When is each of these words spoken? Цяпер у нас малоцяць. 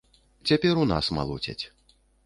Цяпер 0.51 0.81
у 0.85 0.87
нас 0.93 1.13
малоцяць. 1.21 1.61